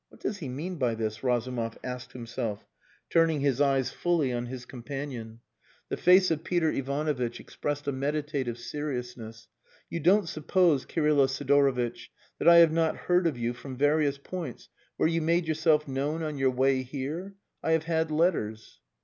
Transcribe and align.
"What 0.09 0.19
does 0.19 0.39
he 0.39 0.49
mean 0.49 0.77
by 0.77 0.95
this?" 0.95 1.23
Razumov 1.23 1.77
asked 1.83 2.13
himself, 2.13 2.65
turning 3.11 3.41
his 3.41 3.61
eyes 3.61 3.91
fully 3.91 4.33
on 4.33 4.47
his 4.47 4.65
companion. 4.65 5.41
The 5.89 5.95
face 5.97 6.31
of 6.31 6.43
Peter 6.43 6.71
Ivanovitch 6.71 7.39
expressed 7.39 7.87
a 7.87 7.91
meditative 7.91 8.57
seriousness. 8.57 9.47
"You 9.91 9.99
don't 9.99 10.27
suppose, 10.27 10.87
Kirylo 10.87 11.27
Sidorovitch, 11.27 12.09
that 12.39 12.47
I 12.47 12.55
have 12.57 12.71
not 12.71 12.97
heard 12.97 13.27
of 13.27 13.37
you 13.37 13.53
from 13.53 13.77
various 13.77 14.17
points 14.17 14.69
where 14.97 15.07
you 15.07 15.21
made 15.21 15.47
yourself 15.47 15.87
known 15.87 16.23
on 16.23 16.39
your 16.39 16.49
way 16.49 16.81
here? 16.81 17.35
I 17.61 17.73
have 17.73 17.83
had 17.83 18.09
letters." 18.09 18.79